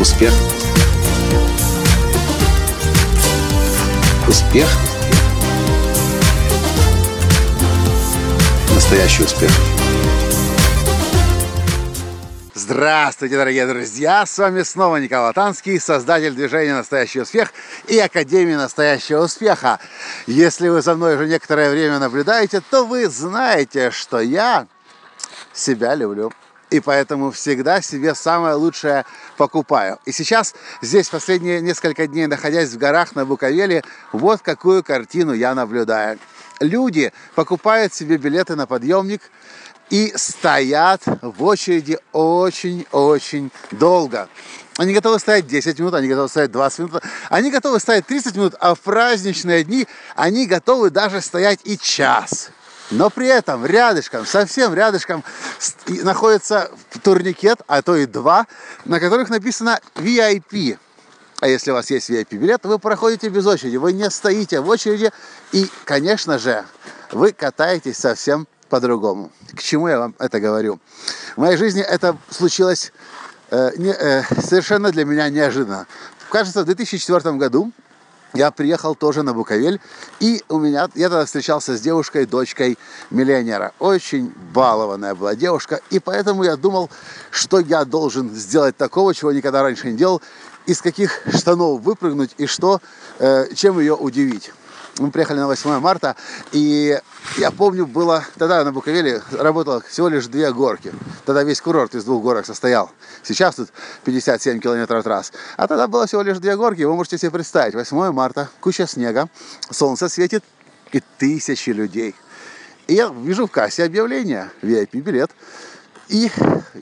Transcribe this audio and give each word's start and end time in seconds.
Успех. 0.00 0.32
Успех. 4.26 4.66
Настоящий 8.74 9.24
успех. 9.24 9.50
Здравствуйте, 12.54 13.36
дорогие 13.36 13.66
друзья! 13.66 14.24
С 14.24 14.38
вами 14.38 14.62
снова 14.62 14.96
Николай 14.96 15.34
Танский, 15.34 15.78
создатель 15.78 16.32
движения 16.32 16.72
«Настоящий 16.72 17.20
успех» 17.20 17.52
и 17.86 17.98
Академии 17.98 18.54
«Настоящего 18.54 19.24
успеха». 19.24 19.80
Если 20.26 20.70
вы 20.70 20.80
за 20.80 20.94
мной 20.94 21.16
уже 21.16 21.26
некоторое 21.26 21.70
время 21.70 21.98
наблюдаете, 21.98 22.62
то 22.70 22.86
вы 22.86 23.06
знаете, 23.06 23.90
что 23.90 24.18
я 24.18 24.66
себя 25.52 25.94
люблю. 25.94 26.32
И 26.70 26.78
поэтому 26.78 27.32
всегда 27.32 27.82
себе 27.82 28.14
самое 28.14 28.54
лучшее 28.54 29.04
покупаю. 29.36 29.98
И 30.04 30.12
сейчас, 30.12 30.54
здесь 30.82 31.08
последние 31.08 31.60
несколько 31.60 32.06
дней, 32.06 32.26
находясь 32.26 32.70
в 32.70 32.78
горах 32.78 33.16
на 33.16 33.26
Буковеле, 33.26 33.82
вот 34.12 34.40
какую 34.40 34.84
картину 34.84 35.32
я 35.32 35.54
наблюдаю. 35.54 36.18
Люди 36.60 37.12
покупают 37.34 37.92
себе 37.92 38.18
билеты 38.18 38.54
на 38.54 38.66
подъемник 38.66 39.22
и 39.88 40.12
стоят 40.14 41.02
в 41.20 41.42
очереди 41.42 41.98
очень-очень 42.12 43.50
долго. 43.72 44.28
Они 44.76 44.94
готовы 44.94 45.18
стоять 45.18 45.46
10 45.46 45.78
минут, 45.80 45.94
они 45.94 46.06
готовы 46.06 46.28
стоять 46.28 46.52
20 46.52 46.78
минут, 46.78 47.02
они 47.28 47.50
готовы 47.50 47.80
стоять 47.80 48.06
30 48.06 48.36
минут, 48.36 48.54
а 48.60 48.74
в 48.74 48.80
праздничные 48.80 49.64
дни 49.64 49.86
они 50.14 50.46
готовы 50.46 50.90
даже 50.90 51.20
стоять 51.20 51.60
и 51.64 51.76
час. 51.76 52.50
Но 52.90 53.08
при 53.08 53.28
этом 53.28 53.64
рядышком, 53.64 54.26
совсем 54.26 54.74
рядышком 54.74 55.24
находится 55.86 56.70
турникет, 57.02 57.60
а 57.66 57.82
то 57.82 57.96
и 57.96 58.06
два, 58.06 58.46
на 58.84 58.98
которых 58.98 59.30
написано 59.30 59.80
VIP. 59.94 60.78
А 61.40 61.48
если 61.48 61.70
у 61.70 61.74
вас 61.74 61.90
есть 61.90 62.10
VIP-билет, 62.10 62.64
вы 62.64 62.78
проходите 62.78 63.28
без 63.28 63.46
очереди, 63.46 63.76
вы 63.76 63.92
не 63.92 64.10
стоите 64.10 64.60
в 64.60 64.68
очереди, 64.68 65.10
и, 65.52 65.66
конечно 65.84 66.38
же, 66.38 66.64
вы 67.12 67.32
катаетесь 67.32 67.96
совсем 67.96 68.46
по-другому. 68.68 69.32
К 69.54 69.62
чему 69.62 69.88
я 69.88 69.98
вам 69.98 70.14
это 70.18 70.38
говорю? 70.38 70.80
В 71.36 71.40
моей 71.40 71.56
жизни 71.56 71.82
это 71.82 72.16
случилось 72.28 72.92
э, 73.50 73.70
не, 73.76 73.90
э, 73.90 74.22
совершенно 74.42 74.90
для 74.92 75.04
меня 75.04 75.28
неожиданно. 75.30 75.86
Кажется, 76.30 76.62
в 76.62 76.66
2004 76.66 77.36
году 77.36 77.72
я 78.34 78.50
приехал 78.50 78.94
тоже 78.94 79.22
на 79.22 79.34
Буковель, 79.34 79.80
и 80.20 80.42
у 80.48 80.58
меня, 80.58 80.88
я 80.94 81.08
тогда 81.08 81.24
встречался 81.24 81.76
с 81.76 81.80
девушкой, 81.80 82.26
дочкой 82.26 82.78
миллионера. 83.10 83.72
Очень 83.78 84.32
балованная 84.52 85.14
была 85.14 85.34
девушка, 85.34 85.80
и 85.90 85.98
поэтому 85.98 86.44
я 86.44 86.56
думал, 86.56 86.90
что 87.30 87.58
я 87.58 87.84
должен 87.84 88.34
сделать 88.34 88.76
такого, 88.76 89.14
чего 89.14 89.32
никогда 89.32 89.62
раньше 89.62 89.90
не 89.90 89.96
делал, 89.96 90.22
из 90.66 90.80
каких 90.80 91.22
штанов 91.32 91.80
выпрыгнуть 91.80 92.30
и 92.38 92.46
что, 92.46 92.80
э, 93.18 93.52
чем 93.54 93.80
ее 93.80 93.94
удивить 93.94 94.52
мы 94.98 95.10
приехали 95.10 95.38
на 95.38 95.46
8 95.46 95.78
марта, 95.80 96.16
и 96.52 96.98
я 97.38 97.50
помню, 97.50 97.86
было, 97.86 98.24
тогда 98.38 98.64
на 98.64 98.72
Буковеле 98.72 99.22
работало 99.32 99.82
всего 99.82 100.08
лишь 100.08 100.26
две 100.26 100.52
горки. 100.52 100.92
Тогда 101.24 101.42
весь 101.42 101.60
курорт 101.60 101.94
из 101.94 102.04
двух 102.04 102.22
горок 102.22 102.46
состоял. 102.46 102.90
Сейчас 103.22 103.56
тут 103.56 103.70
57 104.04 104.60
километров 104.60 105.04
трасс. 105.04 105.32
А 105.56 105.66
тогда 105.66 105.86
было 105.86 106.06
всего 106.06 106.22
лишь 106.22 106.38
две 106.38 106.56
горки, 106.56 106.82
вы 106.82 106.94
можете 106.94 107.18
себе 107.18 107.30
представить. 107.30 107.74
8 107.74 108.12
марта, 108.12 108.48
куча 108.60 108.86
снега, 108.86 109.28
солнце 109.70 110.08
светит 110.08 110.44
и 110.92 111.02
тысячи 111.18 111.70
людей. 111.70 112.14
И 112.86 112.94
я 112.94 113.08
вижу 113.08 113.46
в 113.46 113.50
кассе 113.50 113.84
объявление, 113.84 114.50
VIP-билет. 114.62 115.30
И 116.10 116.28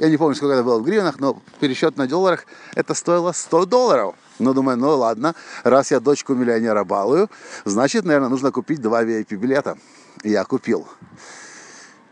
я 0.00 0.08
не 0.08 0.16
помню, 0.16 0.34
сколько 0.34 0.54
это 0.54 0.64
было 0.64 0.78
в 0.78 0.82
гривнах, 0.84 1.20
но 1.20 1.38
пересчет 1.60 1.98
на 1.98 2.06
долларах 2.06 2.46
это 2.74 2.94
стоило 2.94 3.32
100 3.32 3.66
долларов. 3.66 4.14
Ну, 4.38 4.54
думаю, 4.54 4.78
ну 4.78 4.96
ладно, 4.96 5.34
раз 5.64 5.90
я 5.90 6.00
дочку 6.00 6.34
миллионера 6.34 6.82
балую, 6.84 7.28
значит, 7.66 8.04
наверное, 8.06 8.30
нужно 8.30 8.52
купить 8.52 8.80
два 8.80 9.04
VIP-билета. 9.04 9.76
Я 10.24 10.44
купил. 10.44 10.88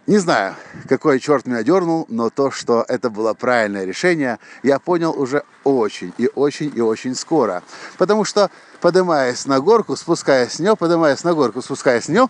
Не 0.07 0.19
знаю, 0.19 0.57
какой 0.89 1.19
черт 1.19 1.47
меня 1.47 1.63
дернул, 1.63 2.05
но 2.11 2.29
то, 2.29 2.51
что 2.51 2.85
это 2.87 3.09
было 3.09 3.33
правильное 3.33 3.85
решение, 3.85 4.39
я 4.63 4.79
понял 4.79 5.19
уже 5.19 5.43
очень 5.65 6.13
и 6.19 6.31
очень 6.35 6.71
и 6.77 6.81
очень 6.83 7.15
скоро. 7.15 7.63
Потому 7.97 8.25
что, 8.25 8.51
поднимаясь 8.83 9.47
на 9.47 9.59
горку, 9.61 9.97
спускаясь 9.97 10.53
с 10.53 10.59
нее, 10.61 10.77
поднимаясь 10.77 11.25
на 11.25 11.33
горку, 11.33 11.63
спускаясь 11.63 12.05
с 12.05 12.09
нее, 12.09 12.29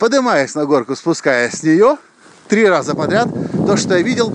поднимаясь 0.00 0.54
на 0.56 0.66
горку, 0.66 0.96
спускаясь 0.96 1.54
с 1.54 1.62
нее, 1.62 1.96
три 2.48 2.66
раза 2.66 2.94
подряд, 2.94 3.28
то, 3.66 3.76
что 3.76 3.96
я 3.96 4.02
видел, 4.02 4.34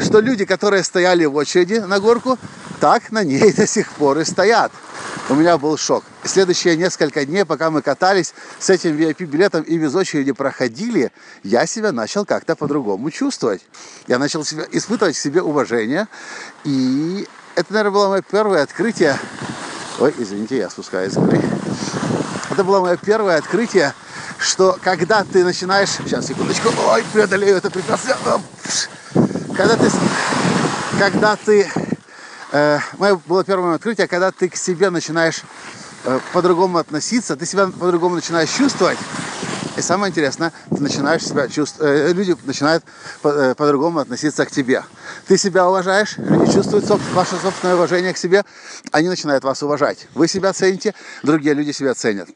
что 0.00 0.20
люди, 0.20 0.44
которые 0.44 0.82
стояли 0.82 1.24
в 1.24 1.36
очереди 1.36 1.74
на 1.74 2.00
горку, 2.00 2.38
так 2.80 3.12
на 3.12 3.22
ней 3.22 3.52
до 3.52 3.66
сих 3.66 3.92
пор 3.92 4.18
и 4.18 4.24
стоят. 4.24 4.72
У 5.28 5.34
меня 5.34 5.56
был 5.56 5.76
шок. 5.76 6.04
Следующие 6.24 6.76
несколько 6.76 7.24
дней, 7.24 7.44
пока 7.44 7.70
мы 7.70 7.80
катались 7.80 8.34
с 8.58 8.70
этим 8.70 8.96
VIP-билетом 8.96 9.62
и 9.62 9.78
без 9.78 9.94
очереди 9.94 10.32
проходили, 10.32 11.12
я 11.44 11.66
себя 11.66 11.92
начал 11.92 12.24
как-то 12.24 12.56
по-другому 12.56 13.10
чувствовать. 13.10 13.62
Я 14.08 14.18
начал 14.18 14.44
себя, 14.44 14.64
испытывать 14.72 15.16
в 15.16 15.20
себе 15.20 15.40
уважение. 15.40 16.08
И 16.64 17.26
это, 17.54 17.72
наверное, 17.72 17.92
было 17.92 18.08
мое 18.08 18.22
первое 18.22 18.62
открытие. 18.62 19.16
Ой, 20.00 20.12
извините, 20.18 20.56
я 20.56 20.68
спускаюсь 20.68 21.12
с 21.12 21.16
горы. 21.16 21.40
Это 22.50 22.64
было 22.64 22.80
мое 22.80 22.96
первое 22.96 23.38
открытие, 23.38 23.94
что 24.42 24.76
когда 24.82 25.24
ты 25.24 25.44
начинаешь... 25.44 25.90
Сейчас, 25.90 26.26
секундочку. 26.26 26.68
Ой, 26.88 27.04
преодолею 27.12 27.56
это 27.56 27.70
препятствие. 27.70 28.16
Когда 29.56 29.76
ты... 29.76 29.90
Когда 30.98 31.36
ты 31.36 31.70
э, 32.52 32.78
мое 32.98 33.20
было 33.26 33.44
первое 33.44 33.74
открытие, 33.74 34.06
когда 34.06 34.30
ты 34.30 34.48
к 34.48 34.56
себе 34.56 34.90
начинаешь 34.90 35.42
э, 36.04 36.20
по-другому 36.32 36.78
относиться, 36.78 37.34
ты 37.34 37.46
себя 37.46 37.66
по-другому 37.66 38.16
начинаешь 38.16 38.50
чувствовать. 38.50 38.98
И 39.76 39.80
самое 39.80 40.10
интересное, 40.10 40.52
ты 40.68 40.82
начинаешь 40.82 41.24
себя 41.24 41.48
чувствовать, 41.48 42.10
э, 42.10 42.12
люди 42.12 42.36
начинают 42.44 42.84
по- 43.22 43.28
э, 43.28 43.54
по-другому 43.54 44.00
относиться 44.00 44.44
к 44.44 44.50
тебе. 44.50 44.84
Ты 45.26 45.38
себя 45.38 45.66
уважаешь, 45.66 46.18
люди 46.18 46.52
чувствуют 46.52 46.84
соб- 46.84 47.00
ваше 47.14 47.36
собственное 47.36 47.74
уважение 47.76 48.12
к 48.12 48.18
себе, 48.18 48.44
они 48.90 49.08
начинают 49.08 49.44
вас 49.44 49.62
уважать. 49.62 50.08
Вы 50.14 50.28
себя 50.28 50.52
цените, 50.52 50.94
другие 51.22 51.54
люди 51.54 51.72
себя 51.72 51.94
ценят. 51.94 52.28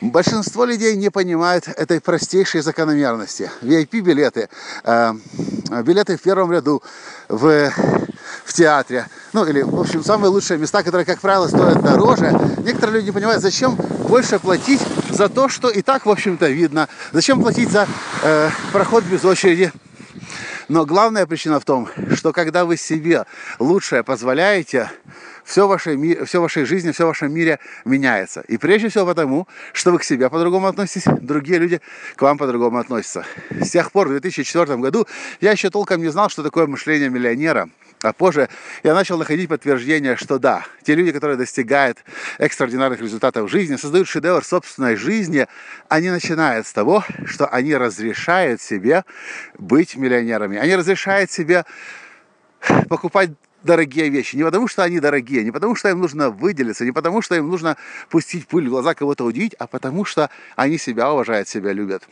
Большинство 0.00 0.64
людей 0.64 0.96
не 0.96 1.10
понимают 1.10 1.68
этой 1.68 2.00
простейшей 2.00 2.62
закономерности. 2.62 3.50
VIP-билеты, 3.60 4.48
э, 4.84 5.12
билеты 5.84 6.16
в 6.16 6.22
первом 6.22 6.50
ряду, 6.50 6.82
в, 7.28 7.70
в 8.46 8.52
театре, 8.54 9.06
ну 9.34 9.44
или, 9.44 9.60
в 9.60 9.78
общем, 9.78 10.02
самые 10.02 10.30
лучшие 10.30 10.56
места, 10.58 10.82
которые, 10.82 11.04
как 11.04 11.20
правило, 11.20 11.46
стоят 11.46 11.82
дороже. 11.82 12.30
Некоторые 12.64 12.96
люди 12.96 13.06
не 13.06 13.12
понимают, 13.12 13.42
зачем 13.42 13.76
больше 14.10 14.40
платить 14.40 14.80
за 15.08 15.28
то, 15.28 15.48
что 15.48 15.70
и 15.70 15.82
так, 15.82 16.04
в 16.04 16.10
общем-то, 16.10 16.48
видно. 16.48 16.88
Зачем 17.12 17.40
платить 17.40 17.70
за 17.70 17.86
э, 18.24 18.50
проход 18.72 19.04
без 19.04 19.24
очереди? 19.24 19.72
Но 20.68 20.84
главная 20.84 21.26
причина 21.26 21.60
в 21.60 21.64
том, 21.64 21.88
что 22.16 22.32
когда 22.32 22.64
вы 22.64 22.76
себе 22.76 23.24
лучшее 23.60 24.02
позволяете, 24.02 24.90
все 25.44 25.66
в, 25.66 25.68
вашей, 25.68 26.24
все 26.24 26.40
в 26.40 26.42
вашей 26.42 26.64
жизни, 26.64 26.90
все 26.90 27.04
в 27.04 27.08
вашем 27.08 27.32
мире 27.32 27.60
меняется. 27.84 28.42
И 28.48 28.56
прежде 28.56 28.88
всего 28.88 29.06
потому, 29.06 29.46
что 29.72 29.92
вы 29.92 29.98
к 30.00 30.04
себе 30.04 30.28
по-другому 30.28 30.66
относитесь, 30.66 31.04
другие 31.20 31.60
люди 31.60 31.80
к 32.16 32.22
вам 32.22 32.36
по-другому 32.36 32.78
относятся. 32.78 33.24
С 33.50 33.70
тех 33.70 33.92
пор, 33.92 34.08
в 34.08 34.10
2004 34.10 34.76
году, 34.78 35.06
я 35.40 35.52
еще 35.52 35.70
толком 35.70 36.02
не 36.02 36.08
знал, 36.08 36.30
что 36.30 36.42
такое 36.42 36.66
мышление 36.66 37.10
миллионера. 37.10 37.68
А 38.02 38.14
позже 38.14 38.48
я 38.82 38.94
начал 38.94 39.18
находить 39.18 39.48
подтверждение, 39.48 40.16
что 40.16 40.38
да, 40.38 40.64
те 40.82 40.94
люди, 40.94 41.12
которые 41.12 41.36
достигают 41.36 41.98
экстраординарных 42.38 43.00
результатов 43.00 43.48
в 43.48 43.52
жизни, 43.52 43.76
создают 43.76 44.08
шедевр 44.08 44.42
собственной 44.42 44.96
жизни, 44.96 45.46
они 45.88 46.08
начинают 46.08 46.66
с 46.66 46.72
того, 46.72 47.04
что 47.26 47.46
они 47.46 47.76
разрешают 47.76 48.62
себе 48.62 49.04
быть 49.58 49.96
миллионерами. 49.96 50.56
Они 50.56 50.74
разрешают 50.74 51.30
себе 51.30 51.66
покупать 52.88 53.32
дорогие 53.62 54.08
вещи. 54.08 54.36
Не 54.36 54.44
потому, 54.44 54.66
что 54.66 54.82
они 54.82 54.98
дорогие, 54.98 55.44
не 55.44 55.50
потому, 55.50 55.74
что 55.74 55.90
им 55.90 56.00
нужно 56.00 56.30
выделиться, 56.30 56.86
не 56.86 56.92
потому, 56.92 57.20
что 57.20 57.34
им 57.34 57.48
нужно 57.48 57.76
пустить 58.08 58.46
пыль 58.46 58.66
в 58.66 58.70
глаза, 58.70 58.94
кого-то 58.94 59.24
удивить, 59.24 59.54
а 59.58 59.66
потому, 59.66 60.06
что 60.06 60.30
они 60.56 60.78
себя 60.78 61.12
уважают, 61.12 61.48
себя 61.48 61.72
любят. 61.72 62.02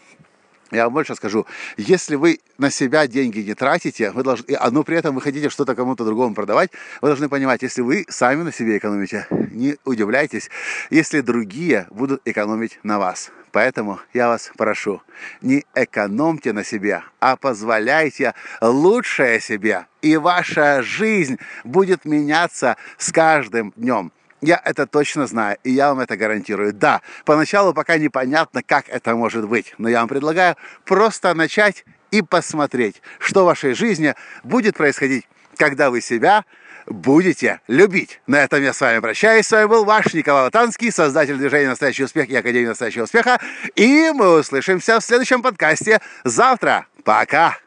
Я 0.70 0.85
вам 0.85 0.93
больше 0.93 1.15
скажу, 1.15 1.47
если 1.76 2.17
вы 2.17 2.41
на 2.59 2.70
себя 2.70 3.06
деньги 3.06 3.41
не 3.41 3.55
тратите, 3.55 4.11
вы 4.11 4.23
должны, 4.23 4.44
но 4.70 4.82
при 4.82 4.99
этом 4.99 5.15
вы 5.15 5.23
хотите 5.23 5.49
что-то 5.49 5.75
кому-то 5.75 6.05
другому 6.05 6.35
продавать, 6.35 6.70
вы 7.00 7.09
должны 7.09 7.29
понимать, 7.29 7.62
если 7.62 7.81
вы 7.81 8.05
сами 8.09 8.43
на 8.43 8.53
себе 8.53 8.76
экономите, 8.76 9.26
не 9.31 9.76
удивляйтесь, 9.85 10.50
если 10.91 11.20
другие 11.20 11.87
будут 11.91 12.20
экономить 12.26 12.79
на 12.82 12.99
вас. 12.99 13.31
Поэтому 13.50 13.99
я 14.12 14.29
вас 14.29 14.53
прошу, 14.59 15.03
не 15.41 15.65
экономьте 15.75 16.53
на 16.53 16.65
себе, 16.65 17.03
а 17.19 17.37
позволяйте 17.37 18.35
лучшее 18.61 19.41
себе, 19.41 19.87
и 20.03 20.19
ваша 20.19 20.82
жизнь 20.82 21.38
будет 21.64 22.05
меняться 22.05 22.76
с 22.99 23.11
каждым 23.11 23.73
днем. 23.75 24.12
Я 24.40 24.61
это 24.64 24.87
точно 24.87 25.26
знаю, 25.26 25.58
и 25.64 25.70
я 25.70 25.88
вам 25.88 26.00
это 26.00 26.17
гарантирую. 26.17 26.73
Да, 26.73 27.02
поначалу 27.25 27.75
пока 27.75 27.99
непонятно, 27.99 28.62
как 28.62 28.88
это 28.88 29.14
может 29.17 29.49
быть, 29.49 29.75
но 29.79 29.88
я 29.88 30.00
вам 30.00 30.08
предлагаю 30.08 30.56
просто 30.85 31.35
начать 31.35 31.85
и 32.11 32.23
посмотреть, 32.23 33.02
что 33.19 33.43
в 33.43 33.46
вашей 33.46 33.75
жизни 33.75 34.14
будет 34.44 34.76
происходить 34.76 35.26
когда 35.58 35.90
вы 35.90 36.00
себя 36.00 36.44
будете 36.87 37.61
любить. 37.69 38.20
На 38.26 38.43
этом 38.43 38.62
я 38.62 38.73
с 38.73 38.81
вами 38.81 39.00
прощаюсь. 39.00 39.46
С 39.46 39.50
вами 39.50 39.67
был 39.67 39.85
ваш 39.85 40.14
Николай 40.14 40.44
Латанский, 40.44 40.90
создатель 40.90 41.37
движения 41.37 41.69
«Настоящий 41.69 42.05
успех» 42.05 42.31
и 42.31 42.37
Академии 42.37 42.69
«Настоящего 42.69 43.05
успеха». 43.05 43.38
И 43.75 44.11
мы 44.14 44.38
услышимся 44.38 44.99
в 44.99 45.05
следующем 45.05 45.43
подкасте 45.43 46.00
завтра. 46.25 46.87
Пока! 47.05 47.58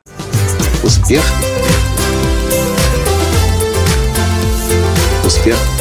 Успех! 0.83 1.23
Успех! 5.23 5.80